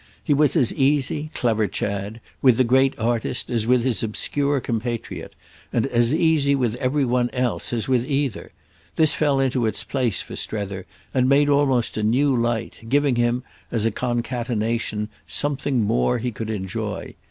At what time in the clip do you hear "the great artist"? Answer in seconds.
2.57-3.51